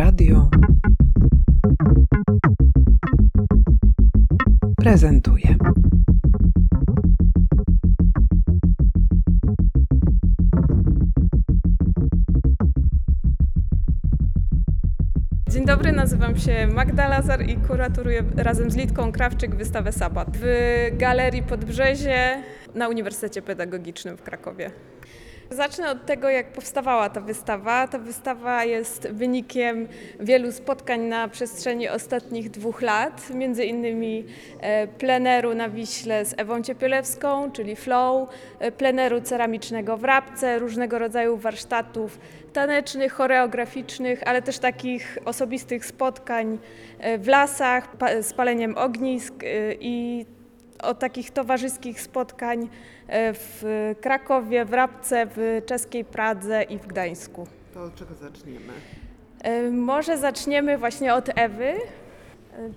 Radio 0.00 0.50
prezentuje. 4.76 5.56
Dzień 15.48 15.66
dobry, 15.66 15.92
nazywam 15.92 16.36
się 16.36 16.66
Magda 16.66 17.08
Lazar 17.08 17.42
i 17.48 17.56
kuraturuję 17.56 18.24
razem 18.36 18.70
z 18.70 18.76
Litką 18.76 19.12
Krawczyk 19.12 19.54
wystawę 19.54 19.92
Sabat 19.92 20.36
w 20.40 20.46
Galerii 20.92 21.42
Podbrzezie 21.42 22.42
na 22.74 22.88
Uniwersytecie 22.88 23.42
Pedagogicznym 23.42 24.16
w 24.16 24.22
Krakowie. 24.22 24.70
Zacznę 25.52 25.90
od 25.90 26.06
tego, 26.06 26.30
jak 26.30 26.52
powstawała 26.52 27.08
ta 27.10 27.20
wystawa. 27.20 27.88
Ta 27.88 27.98
wystawa 27.98 28.64
jest 28.64 29.08
wynikiem 29.08 29.88
wielu 30.20 30.52
spotkań 30.52 31.00
na 31.00 31.28
przestrzeni 31.28 31.88
ostatnich 31.88 32.50
dwóch 32.50 32.82
lat, 32.82 33.30
między 33.30 33.64
innymi 33.64 34.24
e, 34.60 34.86
pleneru 34.86 35.54
na 35.54 35.68
Wiśle 35.68 36.24
z 36.24 36.34
Ewą 36.38 36.62
Ciepielewską, 36.62 37.52
czyli 37.52 37.76
Flow, 37.76 38.28
e, 38.58 38.72
pleneru 38.72 39.20
ceramicznego 39.20 39.96
w 39.96 40.04
Rabce, 40.04 40.58
różnego 40.58 40.98
rodzaju 40.98 41.36
warsztatów 41.36 42.18
tanecznych, 42.52 43.12
choreograficznych, 43.12 44.22
ale 44.26 44.42
też 44.42 44.58
takich 44.58 45.18
osobistych 45.24 45.86
spotkań 45.86 46.58
e, 46.98 47.18
w 47.18 47.28
lasach, 47.28 47.88
z 48.22 48.32
paleniem 48.32 48.78
ognisk 48.78 49.34
i 49.80 50.26
od 50.82 50.98
takich 50.98 51.30
towarzyskich 51.30 52.00
spotkań 52.00 52.68
e, 53.08 53.32
w 53.34 53.64
Krakowie, 54.00 54.64
w 54.64 54.72
Rabce, 54.72 55.26
w 55.36 55.62
czeskiej 55.66 56.04
Pradze 56.04 56.62
i 56.62 56.78
w 56.78 56.86
Gdańsku. 56.86 57.46
To 57.74 57.82
od 57.82 57.94
czego 57.94 58.14
zaczniemy? 58.14 58.72
E, 59.42 59.70
Może 59.70 60.18
zaczniemy 60.18 60.78
właśnie 60.78 61.14
od 61.14 61.28
Ewy. 61.34 61.72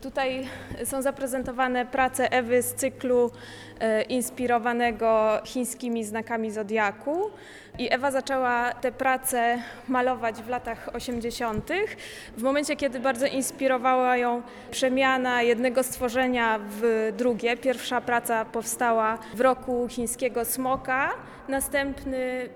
Tutaj 0.02 0.48
są 0.84 1.02
zaprezentowane 1.02 1.86
prace 1.86 2.32
Ewy 2.32 2.62
z 2.62 2.74
cyklu 2.74 3.32
e, 3.80 4.02
inspirowanego 4.02 5.42
chińskimi 5.46 6.04
znakami 6.04 6.52
zodiaku. 6.52 7.32
I 7.80 7.94
Ewa 7.94 8.12
zaczęła 8.12 8.72
te 8.72 8.92
prace 8.92 9.58
malować 9.88 10.36
w 10.36 10.50
latach 10.50 10.90
80., 10.94 11.70
w 12.38 12.44
momencie, 12.44 12.76
kiedy 12.76 13.00
bardzo 13.00 13.26
inspirowała 13.26 14.18
ją 14.18 14.42
przemiana 14.72 15.42
jednego 15.42 15.84
stworzenia 15.84 16.60
w 16.70 17.12
drugie. 17.18 17.58
Pierwsza 17.58 18.02
praca 18.02 18.46
powstała 18.46 19.18
w 19.34 19.42
roku 19.42 19.88
chińskiego 19.90 20.46
smoka, 20.46 21.10
następny, 21.48 22.50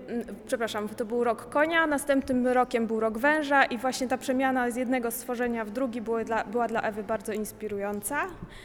przepraszam, 0.48 0.90
to 0.90 1.06
był 1.06 1.24
rok 1.24 1.50
konia, 1.50 1.88
następnym 1.88 2.48
rokiem 2.48 2.88
był 2.88 3.00
rok 3.00 3.18
węża 3.18 3.64
i 3.64 3.78
właśnie 3.78 4.08
ta 4.08 4.18
przemiana 4.18 4.72
z 4.72 4.76
jednego 4.76 5.12
stworzenia 5.12 5.66
w 5.66 5.70
drugi 5.70 6.02
były 6.02 6.26
dla, 6.26 6.44
była 6.44 6.68
dla 6.68 6.82
Ewy 6.82 7.04
bardzo 7.08 7.34
inspirująca. 7.34 8.18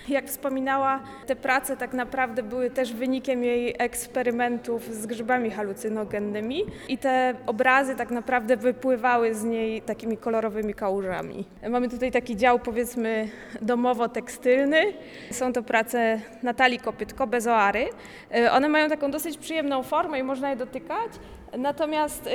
Jak 0.09 0.27
wspominała, 0.27 1.01
te 1.27 1.37
prace 1.37 1.77
tak 1.77 1.93
naprawdę 1.93 2.43
były 2.43 2.71
też 2.71 2.93
wynikiem 2.93 3.45
jej 3.45 3.75
eksperymentów 3.79 4.95
z 4.95 5.07
grzybami 5.07 5.51
halucynogennymi 5.51 6.65
i 6.89 6.99
te 6.99 7.35
obrazy 7.47 7.97
tak 7.97 8.11
naprawdę 8.11 8.57
wypływały 8.57 9.35
z 9.35 9.45
niej 9.45 9.83
takimi 9.83 10.17
kolorowymi 10.17 10.75
kałużami. 10.75 11.45
Mamy 11.71 11.89
tutaj 11.89 12.11
taki 12.13 12.37
dział 12.37 12.59
powiedzmy 12.59 13.29
domowo-tekstylny. 13.63 14.83
Są 15.31 15.53
to 15.53 15.63
prace 15.63 16.21
Natalii 16.43 16.79
Kopytko, 16.79 17.27
bezoary. 17.27 17.89
E, 18.35 18.53
One 18.53 18.69
mają 18.69 18.89
taką 18.89 19.11
dosyć 19.11 19.39
przyjemną 19.39 19.83
formę 19.83 20.19
i 20.19 20.23
można 20.23 20.51
je 20.51 20.57
dotykać. 20.57 21.13
Natomiast 21.59 22.27
y, 22.27 22.31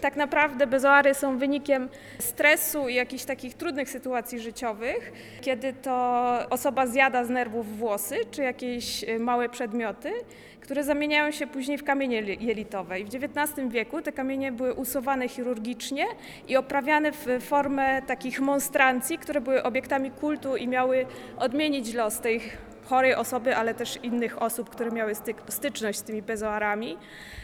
tak 0.00 0.16
naprawdę 0.16 0.66
bezoary 0.66 1.14
są 1.14 1.38
wynikiem 1.38 1.88
stresu 2.18 2.88
i 2.88 2.94
jakichś 2.94 3.24
takich 3.24 3.54
trudnych 3.54 3.90
sytuacji 3.90 4.38
życiowych, 4.40 5.12
kiedy 5.40 5.72
to 5.72 5.92
osoba 6.50 6.86
zjada 6.86 7.24
z 7.24 7.30
nerwów 7.30 7.78
włosy 7.78 8.16
czy 8.30 8.42
jakieś 8.42 9.04
y, 9.04 9.18
małe 9.18 9.48
przedmioty, 9.48 10.12
które 10.60 10.84
zamieniają 10.84 11.30
się 11.30 11.46
później 11.46 11.78
w 11.78 11.84
kamienie 11.84 12.22
li- 12.22 12.46
jelitowe. 12.46 13.00
I 13.00 13.04
w 13.04 13.08
XIX 13.14 13.68
wieku 13.68 14.02
te 14.02 14.12
kamienie 14.12 14.52
były 14.52 14.74
usuwane 14.74 15.28
chirurgicznie 15.28 16.06
i 16.48 16.56
oprawiane 16.56 17.12
w 17.12 17.26
formę 17.40 18.02
takich 18.02 18.40
monstrancji, 18.40 19.18
które 19.18 19.40
były 19.40 19.62
obiektami 19.62 20.10
kultu 20.10 20.56
i 20.56 20.68
miały 20.68 21.06
odmienić 21.38 21.94
los 21.94 22.20
tej 22.20 22.40
chorej 22.84 23.14
osoby, 23.14 23.56
ale 23.56 23.74
też 23.74 23.98
innych 24.02 24.42
osób, 24.42 24.70
które 24.70 24.90
miały 24.90 25.14
styk, 25.14 25.36
styczność 25.48 25.98
z 25.98 26.02
tymi 26.02 26.22
bezoarami. 26.22 26.96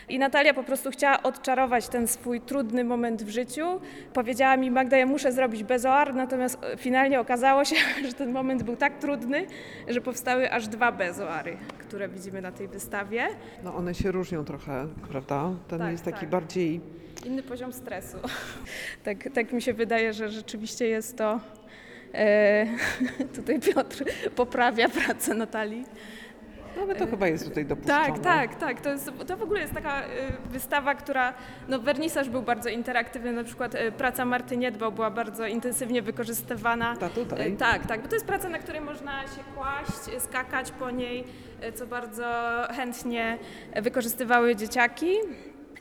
I 0.08 0.18
Natalia 0.18 0.54
po 0.54 0.62
prostu 0.62 0.90
chciała 0.90 1.22
odczarować 1.22 1.88
ten 1.88 2.08
swój 2.08 2.40
trudny 2.40 2.84
moment 2.84 3.22
w 3.22 3.28
życiu. 3.28 3.80
Powiedziała 4.12 4.56
mi, 4.56 4.70
Magda, 4.70 4.96
ja 4.96 5.06
muszę 5.06 5.32
zrobić 5.32 5.64
bezoar, 5.64 6.14
natomiast 6.14 6.58
e, 6.64 6.76
finalnie 6.76 7.20
okazało 7.20 7.64
się, 7.64 7.76
że 8.08 8.12
ten 8.12 8.32
moment 8.32 8.62
był 8.62 8.76
tak 8.76 8.98
trudny, 8.98 9.46
że 9.88 10.00
powstały 10.00 10.52
aż 10.52 10.68
dwa 10.68 10.92
bezoary, 10.92 11.56
które 11.78 12.08
widzimy 12.08 12.42
na 12.42 12.52
tej 12.52 12.68
wystawie. 12.68 13.28
No 13.64 13.74
one 13.74 13.94
się 13.94 14.12
różnią 14.12 14.44
trochę, 14.44 14.86
prawda? 15.10 15.50
Ten 15.68 15.78
Tak, 15.78 15.92
jest 15.92 16.04
taki 16.04 16.20
tak. 16.20 16.30
bardziej... 16.30 16.80
Inny 17.26 17.42
poziom 17.42 17.72
stresu. 17.72 18.16
tak, 19.04 19.16
tak 19.34 19.52
mi 19.52 19.62
się 19.62 19.74
wydaje, 19.74 20.12
że 20.12 20.28
rzeczywiście 20.28 20.88
jest 20.88 21.18
to. 21.18 21.40
E, 22.14 22.66
tutaj 23.36 23.60
Piotr 23.60 24.04
poprawia 24.36 24.88
pracę 24.88 25.34
Natalii. 25.34 25.84
No 26.76 26.82
ale 26.82 26.94
to 26.94 27.06
chyba 27.06 27.28
jest 27.28 27.44
tutaj 27.44 27.66
dopuszczone. 27.66 28.06
Tak, 28.06 28.18
tak, 28.18 28.54
tak. 28.54 28.80
To, 28.80 28.90
jest, 28.90 29.12
to 29.26 29.36
w 29.36 29.42
ogóle 29.42 29.60
jest 29.60 29.74
taka 29.74 30.02
y, 30.02 30.06
wystawa, 30.50 30.94
która, 30.94 31.34
no 31.68 31.78
wernisaż 31.78 32.28
był 32.28 32.42
bardzo 32.42 32.68
interaktywny, 32.68 33.32
na 33.32 33.44
przykład 33.44 33.76
praca 33.96 34.24
Marty 34.24 34.56
Niedbał 34.56 34.92
była 34.92 35.10
bardzo 35.10 35.46
intensywnie 35.46 36.02
wykorzystywana. 36.02 36.96
Ta 36.96 37.08
tutaj? 37.08 37.56
Tak, 37.56 37.86
tak, 37.86 38.02
bo 38.02 38.08
to 38.08 38.14
jest 38.14 38.26
praca, 38.26 38.48
na 38.48 38.58
której 38.58 38.80
można 38.80 39.22
się 39.22 39.42
kłaść, 39.56 40.22
skakać 40.22 40.70
po 40.70 40.90
niej, 40.90 41.24
co 41.74 41.86
bardzo 41.86 42.24
chętnie 42.76 43.38
wykorzystywały 43.82 44.56
dzieciaki. 44.56 45.12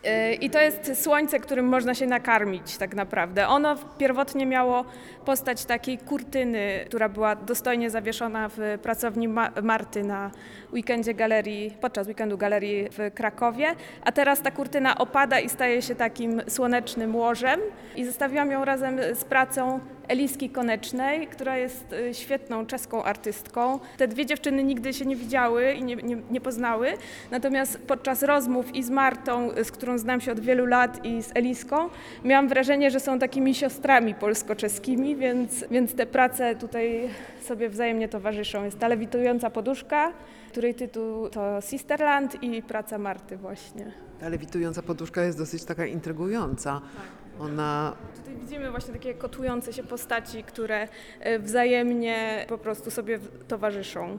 Y, 0.06 0.34
I 0.34 0.50
to 0.50 0.59
jest 0.62 1.03
słońce, 1.03 1.40
którym 1.40 1.66
można 1.66 1.94
się 1.96 2.08
nakarmić 2.08 2.78
tak 2.78 2.96
naprawdę. 2.96 3.47
Ono 3.47 3.75
pierwotnie 3.97 4.46
miało 4.46 4.85
postać 5.25 5.66
takiej 5.66 5.97
kurtyny, 5.97 6.85
która 6.85 7.09
była 7.09 7.35
dostojnie 7.35 7.90
zawieszona 7.90 8.50
w 8.57 8.59
pracowni 8.81 9.28
Ma- 9.28 9.52
Marty 9.63 10.03
na 10.03 10.31
weekendzie 10.74 11.13
galerii, 11.13 11.78
podczas 11.81 12.07
weekendu 12.07 12.38
galerii 12.38 12.88
w 12.91 13.13
Krakowie, 13.13 13.68
a 14.03 14.12
teraz 14.12 14.41
ta 14.41 14.52
kurtyna 14.52 14.97
opada 14.97 15.40
i 15.40 15.50
staje 15.50 15.81
się 15.81 15.96
takim 15.96 16.41
słonecznym 16.47 17.16
łożem 17.16 17.59
i 17.96 18.06
zestawiłam 18.06 18.52
ją 18.52 18.66
razem 18.66 19.00
z 19.13 19.24
pracą 19.24 19.80
Eliski 20.07 20.50
Konecznej, 20.50 21.28
która 21.28 21.57
jest 21.57 21.94
y, 21.94 22.13
świetną 22.13 22.66
czeską 22.66 23.03
artystką. 23.03 23.79
Te 23.97 24.07
dwie 24.07 24.25
dziewczyny 24.25 24.63
nigdy 24.63 24.94
się 24.94 25.06
nie 25.06 25.16
widziały 25.16 25.73
i 25.73 25.84
nie, 25.84 25.95
nie, 25.95 26.18
nie 26.31 26.41
poznały, 26.41 26.94
natomiast 27.31 27.79
podczas 27.88 28.23
rozmów 28.23 28.75
i 28.75 28.84
z 28.84 28.90
Martą, 28.90 29.51
y, 29.51 29.63
z 29.63 29.72
którą 29.72 29.97
znam 29.97 30.22
się 30.22 30.31
od 30.31 30.40
wielu 30.40 30.66
lat, 30.66 31.06
i 31.06 31.23
z 31.23 31.31
Eliską, 31.35 31.90
miałam 32.23 32.47
wrażenie, 32.47 32.91
że 32.91 33.00
są 33.00 33.19
takimi 33.19 33.56
siostrami 33.56 34.16
polsko-czeskimi, 34.16 35.16
więc, 35.16 35.66
więc 35.72 35.95
te 35.95 36.06
prace 36.06 36.56
tutaj 36.56 37.09
sobie 37.41 37.69
wzajemnie 37.69 38.09
towarzyszą. 38.09 38.63
Jest 38.63 38.79
ta 38.79 38.88
lewitująca 38.88 39.50
poduszka, 39.50 40.13
której 40.51 40.75
tytuł 40.75 41.29
to 41.29 41.62
Sisterland 41.62 42.44
i 42.44 42.63
praca 42.63 42.97
Marty 42.97 43.38
właśnie. 43.38 43.91
Ta 44.19 44.29
lewitująca 44.29 44.81
poduszka 44.81 45.24
jest 45.24 45.38
dosyć 45.38 45.63
taka 45.63 45.85
intrygująca. 45.85 46.72
Tak. 46.72 47.26
Ona 47.40 47.96
Tutaj 48.18 48.36
widzimy 48.36 48.72
właśnie 48.72 48.94
takie 48.94 49.14
kotłujące 49.14 49.74
się 49.74 49.84
postaci, 49.84 50.44
które 50.44 50.88
e, 51.20 51.40
wzajemnie 51.40 52.46
po 52.50 52.58
prostu 52.58 52.92
sobie 52.92 53.20
towarzyszą. 53.48 54.18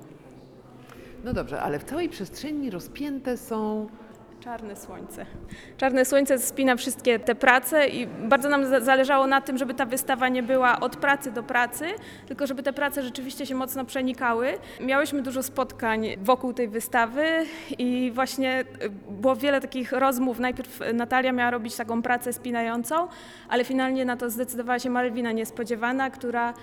No 1.24 1.32
dobrze, 1.32 1.60
ale 1.60 1.78
w 1.78 1.84
całej 1.84 2.08
przestrzeni 2.08 2.70
rozpięte 2.70 3.36
są. 3.36 3.88
Czarne 4.40 4.76
słońce. 4.76 5.26
Czarne 5.76 6.04
słońce 6.04 6.38
spina 6.38 6.76
wszystkie 6.76 7.18
te 7.18 7.34
prace 7.34 7.88
i 7.88 8.06
bardzo 8.06 8.48
nam 8.48 8.66
za- 8.66 8.80
zależało 8.80 9.26
na 9.26 9.40
tym, 9.40 9.58
żeby 9.58 9.74
ta 9.74 9.86
wystawa 9.86 10.28
nie 10.28 10.42
była 10.42 10.80
od 10.80 10.96
pracy 10.96 11.30
do 11.30 11.42
pracy, 11.42 11.84
tylko 12.26 12.46
żeby 12.46 12.62
te 12.62 12.72
prace 12.72 13.02
rzeczywiście 13.02 13.46
się 13.46 13.54
mocno 13.54 13.84
przenikały. 13.84 14.58
Miałyśmy 14.80 15.22
dużo 15.22 15.42
spotkań 15.42 16.06
wokół 16.20 16.52
tej 16.52 16.68
wystawy 16.68 17.24
i 17.78 18.10
właśnie 18.14 18.64
y, 18.82 18.90
było 19.10 19.36
wiele 19.36 19.60
takich 19.60 19.92
rozmów. 19.92 20.38
Najpierw 20.38 20.80
Natalia 20.94 21.32
miała 21.32 21.50
robić 21.50 21.76
taką 21.76 22.02
pracę 22.02 22.32
spinającą, 22.32 23.08
ale 23.48 23.64
finalnie 23.64 24.04
na 24.04 24.16
to 24.16 24.30
zdecydowała 24.30 24.78
się 24.78 24.90
Malwina 24.90 25.32
Niespodziewana, 25.32 26.10
która 26.10 26.54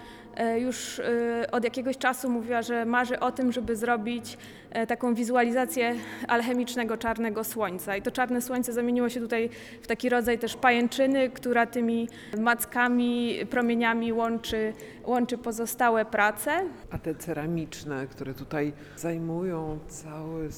już 0.58 1.00
e, 1.00 1.52
od 1.52 1.64
jakiegoś 1.64 1.98
czasu 1.98 2.30
mówiła, 2.30 2.62
że 2.62 2.86
marzy 2.86 3.20
o 3.20 3.32
tym, 3.32 3.52
żeby 3.52 3.76
zrobić 3.76 4.38
e, 4.72 4.88
taką 4.88 5.14
wizualizację 5.14 5.96
alchemicznego 6.28 6.98
czarnego 6.98 7.44
słońca. 7.44 7.98
I 7.98 8.02
to 8.02 8.12
czarne 8.12 8.42
słońce 8.42 8.74
zamieniło 8.74 9.10
się 9.10 9.20
tutaj 9.20 9.50
w 9.82 9.88
taki 9.88 10.10
rodzaj 10.10 10.40
też 10.40 10.56
pajęczyny, 10.56 11.30
która 11.30 11.66
tymi 11.66 12.10
mackami, 12.38 13.36
promieniami 13.50 14.14
łączy, 14.14 14.74
łączy 15.04 15.38
pozostałe 15.38 16.06
prace. 16.06 16.52
A 16.92 16.98
te 16.98 17.16
ceramiczne, 17.16 18.08
które 18.08 18.34
tutaj 18.34 18.74
zajmują 18.96 19.80
cały 19.88 20.52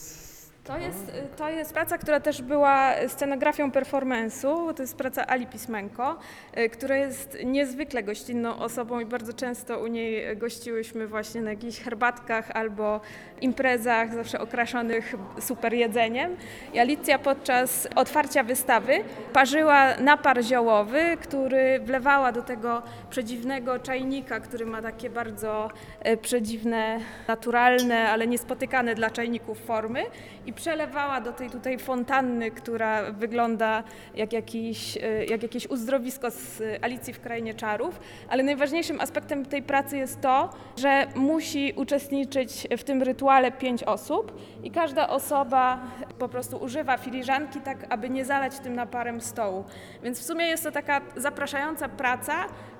To 0.68 0.78
jest, 0.78 1.12
to 1.38 1.50
jest 1.50 1.74
praca, 1.74 1.98
która 1.98 2.20
też 2.20 2.42
była 2.42 2.92
scenografią 3.08 3.72
performance'u. 3.72 4.74
To 4.74 4.84
jest 4.84 4.96
praca 4.96 5.28
Ali 5.28 5.48
Pismenko, 5.48 6.20
y, 6.58 6.70
która 6.70 6.96
jest 6.96 7.38
niezwykle 7.46 8.04
gościnną 8.04 8.58
osobą 8.58 9.00
i 9.00 9.06
bardzo 9.06 9.34
często 9.34 9.80
u 9.80 9.88
niej 9.88 10.38
gościłyśmy 10.38 11.08
właśnie 11.08 11.42
na 11.42 11.50
jakichś 11.50 11.80
herbatkach 11.80 12.52
albo 12.52 13.02
imprezach, 13.42 14.14
zawsze 14.14 14.40
okraszonych 14.40 15.16
super 15.40 15.74
jedzeniem. 15.74 16.36
I 16.74 16.80
Alicja 16.80 17.20
podczas 17.20 17.88
otwarcia 17.96 18.44
wystawy 18.44 18.94
parzyła 19.34 19.98
napar 19.98 20.44
ziołowy, 20.44 21.18
który 21.22 21.80
wlewała 21.80 22.32
do 22.32 22.42
tego 22.42 22.82
przedziwnego 23.10 23.80
czajnika, 23.80 24.40
który 24.40 24.66
ma 24.66 24.82
takie 24.82 25.10
bardzo 25.10 25.70
e, 26.00 26.18
przedziwne, 26.18 27.00
naturalne, 27.28 28.10
ale 28.10 28.28
niespotykane 28.28 28.96
dla 28.96 29.10
czajników 29.10 29.60
formy 29.60 30.04
i 30.46 30.54
przelewała 30.58 31.22
do 31.22 31.34
tej 31.34 31.50
tutaj 31.50 31.80
fontanny, 31.80 32.52
która 32.52 33.12
wygląda 33.12 33.84
jak, 34.16 34.34
jakiś, 34.34 34.98
e, 34.98 35.26
jak 35.26 35.44
jakieś 35.44 35.68
uzdrowisko 35.70 36.32
z 36.32 36.62
Alicji 36.82 37.14
w 37.14 37.20
Krainie 37.20 37.54
Czarów. 37.54 38.00
Ale 38.30 38.44
najważniejszym 38.44 39.02
aspektem 39.02 39.46
tej 39.46 39.64
pracy 39.64 39.98
jest 39.98 40.22
to, 40.22 40.50
że 40.78 41.08
musi 41.16 41.74
uczestniczyć 41.76 42.68
w 42.78 42.84
tym 42.84 43.04
rytuale 43.04 43.52
pięć 43.52 43.84
osób 43.84 44.42
i 44.64 44.72
każda 44.72 45.10
osoba 45.10 45.80
po 46.20 46.30
prostu 46.30 46.58
używa 46.58 46.98
filiżanki 46.98 47.62
tak, 47.62 47.86
aby 47.90 48.10
nie 48.10 48.26
zalać 48.26 48.60
tym 48.60 48.76
naparem 48.76 49.22
stołu. 49.22 49.64
Więc 50.04 50.20
w 50.20 50.24
sumie 50.24 50.46
jest 50.46 50.64
to 50.64 50.72
taka 50.72 51.02
zapraszająca 51.16 51.90
praca 51.90 52.34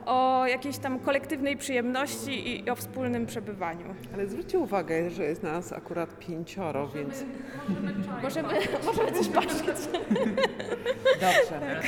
o 0.08 0.48
jakiejś 0.48 0.78
tam 0.78 1.00
kolektywnej 1.00 1.58
przyjemności 1.58 2.50
i, 2.66 2.70
o 2.70 2.76
wspólnym 2.76 3.26
przebywaniu. 3.26 3.96
Ale 4.14 4.28
zwróćcie 4.28 4.60
uwagę, 4.60 5.10
że 5.10 5.24
jest 5.24 5.44
nas 5.44 5.74
akurat 5.74 6.20
pięcioro, 6.20 6.88
więc 6.88 7.24
Możemy, 8.24 8.54
możemy 8.86 9.12
coś 9.12 9.28
patrzeć. 9.28 9.78
dobrze. 11.14 11.82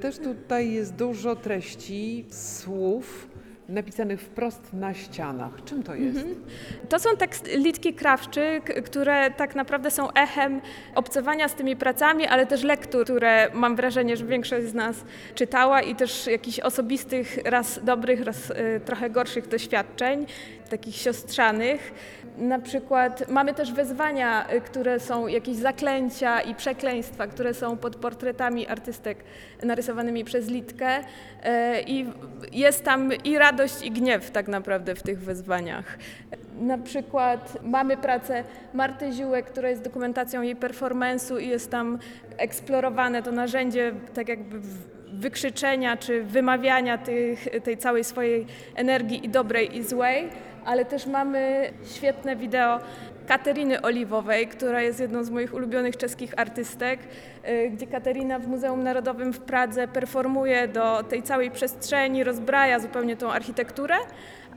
Też 0.00 0.18
tutaj 0.18 0.72
jest 0.72 0.94
dużo 0.94 1.36
treści, 1.36 2.26
słów 2.30 3.28
napisanych 3.70 4.20
wprost 4.20 4.72
na 4.72 4.94
ścianach. 4.94 5.50
Czym 5.64 5.82
to 5.82 5.94
jest? 5.94 6.18
To 6.88 6.98
są 6.98 7.16
tak 7.16 7.30
litki 7.56 7.94
krawczy, 7.94 8.60
k- 8.64 8.82
które 8.82 9.30
tak 9.30 9.54
naprawdę 9.54 9.90
są 9.90 10.12
echem 10.12 10.60
obcowania 10.94 11.48
z 11.48 11.54
tymi 11.54 11.76
pracami, 11.76 12.26
ale 12.26 12.46
też 12.46 12.62
lektur, 12.62 13.04
które 13.04 13.48
mam 13.54 13.76
wrażenie, 13.76 14.16
że 14.16 14.24
większość 14.24 14.66
z 14.66 14.74
nas 14.74 14.96
czytała 15.34 15.82
i 15.82 15.94
też 15.96 16.26
jakichś 16.26 16.60
osobistych, 16.60 17.38
raz 17.44 17.84
dobrych, 17.84 18.20
raz 18.24 18.50
y, 18.50 18.80
trochę 18.84 19.10
gorszych 19.10 19.48
doświadczeń, 19.48 20.26
takich 20.70 20.96
siostrzanych. 20.96 21.92
Na 22.38 22.58
przykład 22.58 23.28
mamy 23.28 23.54
też 23.54 23.72
wezwania, 23.72 24.52
y, 24.52 24.60
które 24.60 25.00
są 25.00 25.26
jakieś 25.26 25.56
zaklęcia 25.56 26.40
i 26.40 26.54
przekleństwa, 26.54 27.26
które 27.26 27.54
są 27.54 27.76
pod 27.76 27.96
portretami 27.96 28.66
artystek 28.66 29.18
narysowanymi 29.62 30.24
przez 30.24 30.48
Litkę 30.48 30.98
y, 30.98 31.02
i 31.86 32.06
jest 32.52 32.84
tam 32.84 33.10
i 33.24 33.38
radość 33.38 33.82
i 33.82 33.90
gniew 33.90 34.30
tak 34.30 34.48
naprawdę 34.48 34.94
w 34.94 35.02
tych 35.02 35.20
wezwaniach. 35.20 35.98
Na 36.60 36.78
przykład 36.78 37.58
mamy 37.62 37.96
pracę 37.96 38.44
Marty 38.74 39.12
Ziółek, 39.12 39.46
która 39.46 39.68
jest 39.68 39.82
dokumentacją 39.82 40.42
jej 40.42 40.56
performance'u 40.56 41.40
i 41.40 41.48
jest 41.48 41.70
tam 41.70 41.98
eksplorowane 42.36 43.22
to 43.22 43.32
narzędzie 43.32 43.92
tak 44.14 44.28
jakby 44.28 44.60
w- 44.60 44.99
wykrzyczenia 45.12 45.96
czy 45.96 46.24
wymawiania 46.24 46.98
tych, 46.98 47.48
tej 47.64 47.78
całej 47.78 48.04
swojej 48.04 48.46
energii 48.74 49.24
i 49.24 49.28
dobrej 49.28 49.76
i 49.76 49.82
złej, 49.82 50.28
ale 50.64 50.84
też 50.84 51.06
mamy 51.06 51.72
świetne 51.94 52.36
wideo 52.36 52.80
Kateryny 53.26 53.82
Oliwowej, 53.82 54.48
która 54.48 54.82
jest 54.82 55.00
jedną 55.00 55.24
z 55.24 55.30
moich 55.30 55.54
ulubionych 55.54 55.96
czeskich 55.96 56.34
artystek, 56.36 57.00
y, 57.48 57.70
gdzie 57.70 57.86
Katerina 57.86 58.38
w 58.38 58.48
Muzeum 58.48 58.82
Narodowym 58.82 59.32
w 59.32 59.40
Pradze 59.40 59.88
performuje 59.88 60.68
do 60.68 61.02
tej 61.02 61.22
całej 61.22 61.50
przestrzeni, 61.50 62.24
rozbraja 62.24 62.80
zupełnie 62.80 63.16
tą 63.16 63.32
architekturę, 63.32 63.94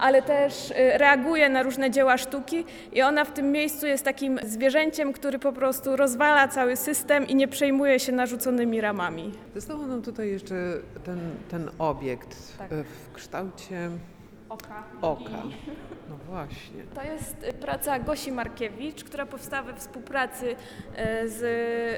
ale 0.04 0.22
też 0.22 0.72
y, 0.72 0.74
reaguje 0.98 1.50
na 1.50 1.64
różne 1.64 1.92
dzieła 1.92 2.18
sztuki 2.18 2.66
i 2.94 3.02
ona 3.02 3.26
w 3.26 3.32
tym 3.34 3.52
miejscu 3.52 3.88
jest 3.88 4.06
takim 4.06 4.40
zwierzęciem, 4.44 5.14
który 5.14 5.40
po 5.40 5.54
prostu 5.54 5.96
rozwala 5.96 6.48
cały 6.48 6.76
system 6.76 7.28
i 7.28 7.36
nie 7.36 7.48
przejmuje 7.48 8.00
się 8.00 8.12
narzuconymi 8.12 8.82
ramami. 8.82 9.32
Został 9.56 9.88
nam 9.88 10.02
tutaj 10.02 10.30
jeszcze 10.30 10.56
ten, 11.04 11.20
ten 11.52 11.70
obiekt 11.80 12.58
Tak. 12.58 12.72
e, 12.72 12.84
w 12.84 13.14
kształcie 13.14 13.90
Oka. 14.54 14.84
oka. 15.02 15.44
No 16.10 16.16
właśnie. 16.26 16.84
To 16.96 17.04
jest 17.04 17.44
y, 17.44 17.54
praca 17.54 18.00
Gosi 18.00 18.32
Markiewicz, 18.32 19.04
która 19.04 19.26
powstała 19.26 19.64
we 19.64 19.74
współpracy 19.74 20.46
y, 20.52 20.56
z 21.30 21.42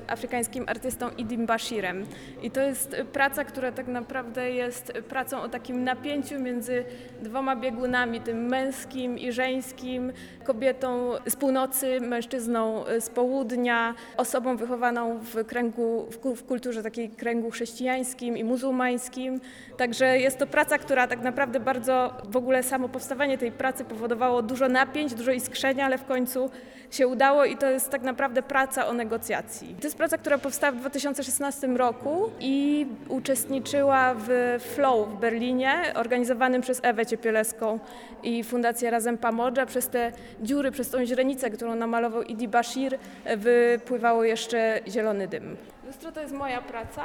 afrykańskim 0.08 0.66
artystą 0.68 1.10
Idim 1.18 1.46
Bashirem. 1.46 2.06
I 2.42 2.52
to 2.52 2.62
jest 2.62 2.94
y, 2.94 3.06
praca, 3.06 3.44
która 3.44 3.72
tak 3.72 3.88
naprawdę 3.88 4.52
jest 4.52 4.94
pracą 5.10 5.42
o 5.42 5.50
takim 5.50 5.84
napięciu 5.84 6.40
między 6.40 6.86
dwoma 7.22 7.56
biegunami, 7.56 8.22
tym 8.22 8.46
męskim 8.46 9.20
i 9.20 9.32
żeńskim, 9.32 10.14
kobietą 10.44 11.12
z 11.26 11.36
północy, 11.36 12.02
mężczyzną 12.02 12.84
z 13.00 13.10
południa, 13.10 13.96
osobą 14.18 14.58
wychowaną 14.58 15.20
w 15.20 15.46
kręgu, 15.46 16.08
w 16.36 16.44
kulturze 16.44 16.84
takiej 16.84 17.10
kręgu 17.10 17.52
chrześcijańskim 17.52 18.38
i 18.38 18.44
muzułmańskim. 18.44 19.40
Także 19.78 20.20
jest 20.20 20.38
to 20.38 20.48
praca, 20.48 20.78
która 20.78 21.08
tak 21.08 21.22
naprawdę 21.22 21.60
bardzo, 21.60 22.14
w 22.30 22.38
ogóle 22.38 22.45
samo 22.64 22.90
powstawanie 22.90 23.38
tej 23.38 23.52
pracy 23.52 23.86
powodowało 23.86 24.42
dużo 24.42 24.70
napięć, 24.70 25.14
dużo 25.14 25.32
iskrzenia, 25.32 25.86
ale 25.86 25.98
w 25.98 26.06
końcu 26.06 26.50
się 26.92 27.08
udało 27.08 27.46
i 27.46 27.58
to 27.58 27.70
jest 27.70 27.90
tak 27.90 28.02
naprawdę 28.02 28.44
praca 28.44 28.88
o 28.88 28.94
negocjacji. 28.94 29.76
To 29.80 29.88
jest 29.88 29.98
praca, 29.98 30.18
która 30.18 30.38
powstała 30.38 30.72
w 30.72 30.76
2016 30.76 31.68
roku 31.68 32.30
i 32.40 32.88
uczestniczyła 33.10 34.16
w 34.18 34.58
Flow 34.60 35.10
w 35.10 35.20
Berlinie, 35.20 35.74
organizowanym 35.96 36.62
przez 36.62 36.80
Ewę 36.84 37.06
Ciepieleską 37.06 37.80
i 38.24 38.44
Fundację 38.44 38.92
Razem 38.92 39.18
Pamodża. 39.18 39.66
Przez 39.66 39.88
te 39.90 40.12
dziury, 40.42 40.72
przez 40.72 40.90
tą 40.90 41.06
źrenicę, 41.06 41.50
którą 41.50 41.76
namalował 41.76 42.24
Idi 42.24 42.48
Bashir, 42.48 42.98
wypływało 43.38 44.24
jeszcze 44.24 44.80
zielony 44.88 45.28
dym. 45.28 45.58
Lustro 45.86 46.12
to 46.12 46.22
jest 46.22 46.34
moja 46.34 46.62
praca. 46.62 47.02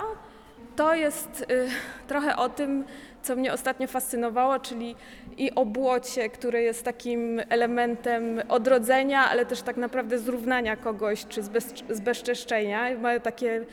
To 0.76 0.94
jest 0.94 1.46
y, 1.50 1.68
trochę 2.08 2.36
o 2.36 2.48
tym, 2.48 2.84
co 3.22 3.36
mnie 3.36 3.52
ostatnio 3.52 3.86
fascynowało, 3.86 4.58
czyli 4.58 4.96
i 5.38 5.54
o 5.54 5.66
błocie, 5.66 6.30
które 6.30 6.62
jest 6.62 6.84
takim 6.84 7.40
elementem 7.48 8.42
odrodzenia, 8.48 9.30
ale 9.30 9.46
też 9.46 9.62
tak 9.62 9.76
naprawdę 9.76 10.18
zrównania 10.18 10.76
kogoś 10.76 11.26
czy 11.26 11.42
zbez, 11.42 11.74
zbezczeszczenia. 11.90 12.98
Ma 12.98 13.20
takie 13.20 13.64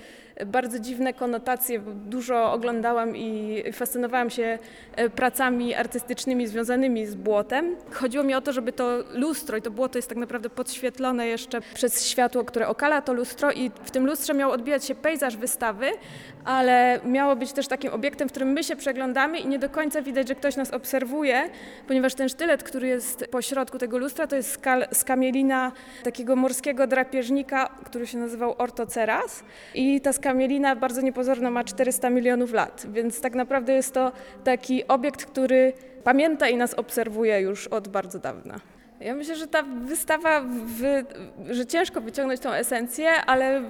bardzo 0.45 0.79
dziwne 0.79 1.13
konotacje, 1.13 1.79
bo 1.79 1.91
dużo 1.91 2.51
oglądałam 2.53 3.17
i 3.17 3.63
fascynowałam 3.73 4.29
się 4.29 4.59
e, 4.95 5.09
pracami 5.09 5.75
artystycznymi 5.75 6.47
związanymi 6.47 7.05
z 7.05 7.15
błotem. 7.15 7.75
Chodziło 7.91 8.23
mi 8.23 8.33
o 8.33 8.41
to, 8.41 8.53
żeby 8.53 8.71
to 8.71 8.97
lustro, 9.13 9.57
i 9.57 9.61
to 9.61 9.71
błoto 9.71 9.97
jest 9.97 10.09
tak 10.09 10.17
naprawdę 10.17 10.49
podświetlone 10.49 11.27
jeszcze 11.27 11.61
przez 11.61 12.05
światło, 12.05 12.43
które 12.43 12.67
okala 12.67 13.01
to 13.01 13.13
lustro 13.13 13.51
i 13.51 13.71
w 13.83 13.91
tym 13.91 14.05
lustrze 14.05 14.33
miał 14.33 14.51
odbijać 14.51 14.85
się 14.85 14.95
pejzaż 14.95 15.37
wystawy, 15.37 15.91
ale 16.45 16.99
miało 17.05 17.35
być 17.35 17.53
też 17.53 17.67
takim 17.67 17.93
obiektem, 17.93 18.29
w 18.29 18.31
którym 18.31 18.49
my 18.49 18.63
się 18.63 18.75
przeglądamy 18.75 19.39
i 19.39 19.47
nie 19.47 19.59
do 19.59 19.69
końca 19.69 20.01
widać, 20.01 20.27
że 20.27 20.35
ktoś 20.35 20.55
nas 20.55 20.73
obserwuje, 20.73 21.49
ponieważ 21.87 22.13
ten 22.13 22.29
sztylet, 22.29 22.63
który 22.63 22.87
jest 22.87 23.25
po 23.31 23.41
środku 23.41 23.77
tego 23.77 23.97
lustra, 23.97 24.27
to 24.27 24.35
jest 24.35 24.51
skal, 24.51 24.87
skamielina 24.91 25.71
takiego 26.03 26.35
morskiego 26.35 26.87
drapieżnika, 26.87 27.69
który 27.85 28.07
się 28.07 28.17
nazywał 28.17 28.55
Ortoceras 28.57 29.43
i 29.73 30.01
ta 30.01 30.13
skamielina 30.13 30.26
bardzo 30.79 31.01
niepozorna 31.01 31.51
ma 31.51 31.63
400 31.63 32.09
milionów 32.09 32.53
lat, 32.53 32.85
więc 32.93 33.21
tak 33.21 33.35
naprawdę 33.35 33.73
jest 33.73 33.93
to 33.93 34.11
taki 34.43 34.87
obiekt, 34.87 35.25
który 35.25 35.73
pamięta 36.03 36.49
i 36.49 36.57
nas 36.57 36.73
obserwuje 36.73 37.41
już 37.41 37.67
od 37.67 37.87
bardzo 37.87 38.19
dawna. 38.19 38.59
Ja 38.99 39.15
myślę, 39.15 39.35
że 39.35 39.47
ta 39.47 39.63
wystawa, 39.63 40.45
że 41.49 41.65
ciężko 41.65 42.01
wyciągnąć 42.01 42.39
tą 42.41 42.51
esencję, 42.51 43.09
ale 43.25 43.63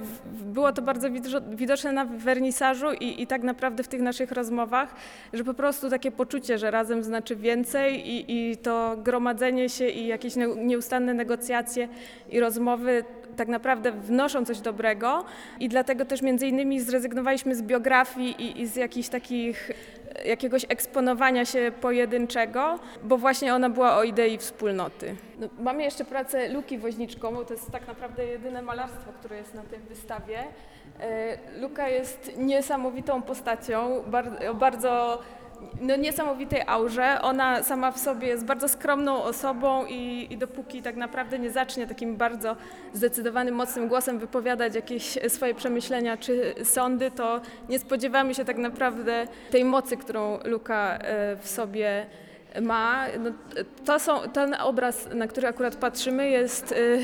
było 0.46 0.74
to 0.74 0.82
bardzo 0.82 1.08
widoczne 1.50 1.92
na 1.92 2.06
wernisażu 2.06 2.92
i, 2.92 3.22
i 3.22 3.28
tak 3.28 3.44
naprawdę 3.44 3.84
w 3.84 3.88
tych 3.88 4.02
naszych 4.02 4.32
rozmowach, 4.32 4.96
że 5.34 5.44
po 5.44 5.54
prostu 5.54 5.90
takie 5.90 6.12
poczucie, 6.12 6.58
że 6.58 6.72
razem 6.72 7.04
znaczy 7.04 7.36
więcej 7.36 8.10
i, 8.10 8.52
i 8.52 8.58
to 8.58 8.98
gromadzenie 9.04 9.70
się 9.70 9.90
i 9.90 10.08
jakieś 10.08 10.36
ne- 10.36 10.56
nieustanne 10.56 11.14
negocjacje 11.14 11.88
i 12.30 12.40
rozmowy 12.40 13.04
tak 13.38 13.48
naprawdę 13.48 13.92
wnoszą 13.92 14.46
coś 14.46 14.60
dobrego 14.60 15.26
i 15.60 15.70
dlatego 15.70 16.06
też 16.06 16.22
między 16.22 16.48
innymi 16.48 16.82
zrezygnowaliśmy 16.82 17.56
z 17.56 17.62
biografii 17.62 18.42
i, 18.42 18.62
i 18.62 18.68
z 18.68 18.76
jakichś 18.76 19.10
takich 19.10 19.72
jakiegoś 20.26 20.66
eksponowania 20.70 21.46
się 21.46 21.72
pojedynczego, 21.82 22.80
bo 23.04 23.18
właśnie 23.18 23.56
ona 23.56 23.70
była 23.70 23.98
o 23.98 24.04
idei 24.04 24.38
wspólnoty. 24.38 25.16
No, 25.40 25.48
mamy 25.60 25.84
jeszcze 25.84 26.06
pracę 26.06 26.50
Luki 26.50 26.78
Woźniczką, 26.78 27.46
to 27.46 27.54
jest 27.54 27.72
tak 27.72 27.88
naprawdę 27.88 28.26
jedyne 28.26 28.62
malarstwo, 28.62 29.12
które 29.20 29.38
jest 29.38 29.54
na 29.54 29.62
tej 29.62 29.80
wystawie. 29.80 30.40
E, 31.00 31.38
Luka 31.60 31.90
jest 31.90 32.32
niesamowitą 32.38 33.22
postacią, 33.22 34.04
bardzo 34.56 35.22
no, 35.82 35.96
niesamowitej 35.96 36.62
aurze. 36.68 37.22
Ona 37.22 37.64
sama 37.64 37.92
w 37.92 38.00
sobie 38.00 38.28
jest 38.28 38.46
bardzo 38.46 38.68
skromną 38.68 39.24
osobą 39.24 39.86
i, 39.86 40.28
i 40.30 40.38
dopóki 40.38 40.82
tak 40.82 40.96
naprawdę 40.96 41.40
nie 41.40 41.52
zacznie 41.52 41.88
takim 41.88 42.16
bardzo 42.16 42.56
zdecydowanym, 42.94 43.56
mocnym 43.56 43.88
głosem 43.88 44.20
wypowiadać 44.20 44.76
jakieś 44.76 45.18
swoje 45.28 45.56
przemyślenia 45.56 46.18
czy 46.18 46.56
sądy, 46.64 47.12
to 47.12 47.42
nie 47.70 47.80
spodziewamy 47.80 48.36
się 48.36 48.46
tak 48.46 48.58
naprawdę 48.58 49.28
tej 49.52 49.66
mocy, 49.66 49.98
którą 49.98 50.40
Luka 50.46 50.98
e, 50.98 51.36
w 51.36 51.48
sobie 51.48 52.06
ma. 52.62 53.06
No, 53.20 53.32
to 53.86 54.00
są, 54.00 54.22
ten 54.34 54.56
obraz, 54.60 55.10
na 55.16 55.28
który 55.28 55.48
akurat 55.48 55.76
patrzymy, 55.76 56.30
jest 56.30 56.72
y, 56.72 57.00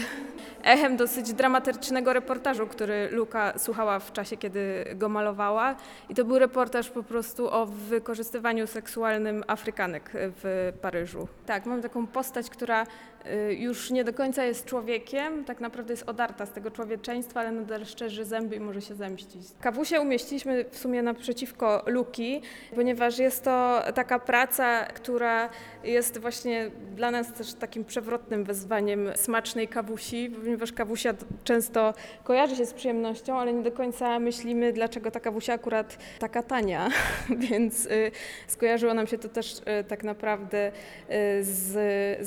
echem 0.64 0.98
dosyć 0.98 1.34
dramatycznego 1.34 2.14
reportażu, 2.14 2.68
który 2.68 3.10
Luka 3.12 3.54
słuchała 3.58 4.00
w 4.00 4.14
czasie, 4.14 4.38
kiedy 4.38 4.86
go 4.96 5.10
malowała. 5.10 5.76
I 6.10 6.16
to 6.16 6.26
był 6.26 6.40
reportaż 6.40 6.90
po 6.90 7.04
prostu 7.04 7.50
o 7.50 7.66
wykorzystywaniu 7.66 8.68
seksualnym 8.68 9.44
Afrykanek 9.48 10.12
w 10.14 10.74
Paryżu. 10.82 11.28
Tak, 11.46 11.66
mam 11.66 11.82
taką 11.82 12.08
postać, 12.08 12.50
która 12.50 12.84
y, 12.84 13.54
już 13.54 13.92
nie 13.92 14.04
do 14.04 14.14
końca 14.14 14.44
jest 14.44 14.66
człowiekiem, 14.66 15.46
tak 15.46 15.60
naprawdę 15.62 15.94
jest 15.94 16.10
odarta 16.10 16.46
z 16.46 16.52
tego 16.52 16.72
człowieczeństwa, 16.72 17.40
ale 17.40 17.52
nadal 17.52 17.86
szczerzy 17.86 18.26
zęby 18.26 18.56
i 18.56 18.60
może 18.60 18.82
się 18.82 18.96
zemścić. 18.96 19.42
Kawusie 19.62 20.02
umieściliśmy 20.02 20.66
w 20.72 20.78
sumie 20.78 21.04
naprzeciwko 21.04 21.84
Luki, 21.86 22.42
ponieważ 22.76 23.20
jest 23.20 23.44
to 23.44 23.84
taka 23.96 24.20
praca, 24.20 24.86
która 24.86 25.50
jest 25.84 26.18
właśnie 26.18 26.72
dla 26.96 27.12
nas 27.12 27.34
też 27.34 27.54
takim 27.54 27.86
przewrotnym 27.86 28.44
wezwaniem 28.44 29.10
smacznej 29.16 29.68
kawusi, 29.68 30.33
ponieważ 30.34 30.74
kawusia 30.74 31.14
często 31.44 31.94
kojarzy 32.24 32.56
się 32.56 32.66
z 32.66 32.74
przyjemnością, 32.74 33.38
ale 33.40 33.54
nie 33.54 33.64
do 33.64 33.72
końca 33.72 34.20
myślimy, 34.20 34.74
dlaczego 34.74 35.12
ta 35.12 35.20
kawusia 35.20 35.54
akurat 35.54 35.98
taka 36.20 36.44
tania, 36.44 36.90
więc 37.50 37.86
y, 37.86 38.12
skojarzyło 38.48 38.94
nam 38.94 39.08
się 39.08 39.18
to 39.18 39.30
też 39.30 39.60
y, 39.60 39.84
tak 39.88 40.04
naprawdę 40.04 40.68
y, 40.68 41.44
z, 41.44 41.72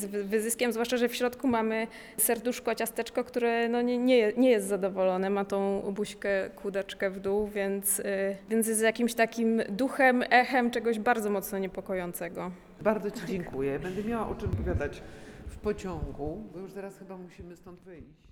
z 0.00 0.04
wy- 0.04 0.24
wyzyskiem, 0.24 0.72
zwłaszcza, 0.72 0.96
że 0.96 1.08
w 1.08 1.14
środku 1.14 1.48
mamy 1.48 1.86
serduszko, 2.16 2.74
ciasteczko, 2.74 3.24
które 3.24 3.68
no 3.68 3.82
nie, 3.82 3.98
nie, 3.98 4.32
nie 4.36 4.50
jest 4.50 4.66
zadowolone, 4.66 5.30
ma 5.30 5.44
tą 5.44 5.80
buźkę, 5.80 6.50
kłódeczkę 6.56 7.10
w 7.10 7.20
dół, 7.20 7.46
więc, 7.48 8.02
więc 8.50 8.68
jest 8.68 8.82
jakimś 8.82 9.14
takim 9.14 9.62
duchem, 9.68 10.24
echem 10.30 10.70
czegoś 10.70 10.98
bardzo 10.98 11.30
mocno 11.30 11.58
niepokojącego. 11.58 12.50
Bardzo 12.80 13.10
Ci 13.10 13.20
dziękuję. 13.26 13.78
Będę 13.78 14.04
miała 14.04 14.28
o 14.28 14.34
czym 14.34 14.50
powiadać 14.50 15.02
w 15.25 15.25
pociągu, 15.66 16.44
bo 16.52 16.58
już 16.58 16.72
zaraz 16.72 16.98
chyba 16.98 17.16
musimy 17.16 17.56
stąd 17.56 17.80
wyjść. 17.80 18.25